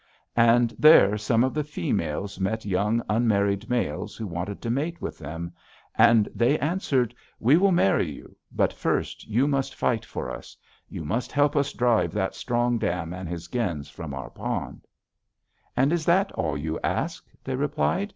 [0.35, 5.19] And there some of the females met young unmarried males who wanted to mate with
[5.19, 5.53] them;
[5.95, 10.57] and they answered, 'We will marry you, but first you must fight for us;
[10.89, 14.87] you must help us drive that Strong Dam and his gens from our pond.'
[15.77, 18.09] "'And is that all you ask?' they replied.